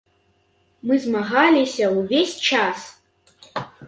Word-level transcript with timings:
Мы 0.91 0.95
змагаліся 1.03 1.85
ўвесь 1.97 2.33
час. 2.49 2.79